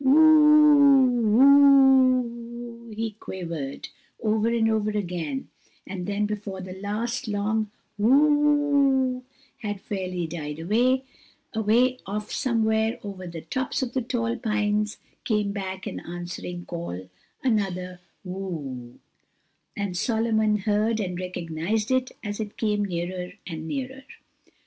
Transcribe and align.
"Who 0.03 0.07
ooo 0.09 0.13
o 0.17 0.17
o, 0.17 1.09
who 1.09 1.41
ooo 1.43 2.83
o 2.87 2.89
o," 2.89 2.93
he 2.95 3.11
quavered, 3.19 3.89
over 4.19 4.47
and 4.47 4.67
over 4.67 4.89
again, 4.89 5.49
and 5.85 6.07
then 6.07 6.25
before 6.25 6.59
the 6.59 6.73
last 6.73 7.27
long 7.27 7.69
"who 7.97 8.07
ooo 8.11 8.13
o 8.15 9.15
o" 9.19 9.23
had 9.59 9.79
fairly 9.79 10.25
died 10.25 10.57
away, 10.57 11.03
away 11.53 11.99
off 12.07 12.31
somewhere 12.31 12.97
over 13.03 13.27
the 13.27 13.41
tops 13.41 13.83
of 13.83 13.93
the 13.93 14.01
tall 14.01 14.35
pines 14.37 14.97
came 15.23 15.51
back 15.51 15.85
an 15.85 15.99
answering 15.99 16.65
call, 16.65 17.07
another 17.43 17.99
"who 18.23 18.31
ooo," 18.31 18.99
and 19.77 19.95
Solomon 19.95 20.55
heard 20.65 20.99
and 20.99 21.19
recognized 21.19 21.91
it 21.91 22.09
as 22.23 22.39
it 22.39 22.57
came 22.57 22.85
nearer 22.85 23.33
and 23.45 23.67
nearer. 23.67 24.01